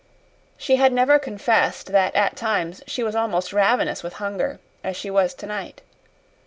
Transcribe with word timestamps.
She 0.57 0.77
had 0.77 0.91
never 0.91 1.19
confessed 1.19 1.91
that 1.91 2.15
at 2.15 2.35
times 2.35 2.81
she 2.87 3.03
was 3.03 3.15
almost 3.15 3.53
ravenous 3.53 4.01
with 4.01 4.13
hunger, 4.13 4.59
as 4.83 4.97
she 4.97 5.11
was 5.11 5.35
tonight. 5.35 5.83